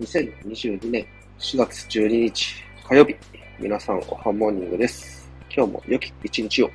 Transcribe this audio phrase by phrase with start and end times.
[0.00, 1.06] 2022年
[1.38, 3.14] 4月12日火曜日、
[3.58, 5.28] 皆さんおはモーニングです。
[5.54, 6.70] 今日も良き一日を